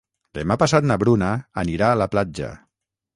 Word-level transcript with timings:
Demà 0.37 0.55
passat 0.61 0.87
na 0.91 0.95
Bruna 1.03 1.29
anirà 1.65 1.91
a 1.91 1.99
la 2.03 2.09
platja. 2.15 2.49